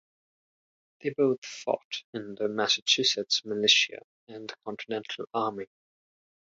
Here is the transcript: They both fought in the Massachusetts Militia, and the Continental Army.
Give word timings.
They 1.01 1.11
both 1.15 1.45
fought 1.45 2.05
in 2.11 2.33
the 2.33 2.47
Massachusetts 2.47 3.45
Militia, 3.45 3.99
and 4.27 4.49
the 4.49 4.55
Continental 4.65 5.25
Army. 5.31 5.67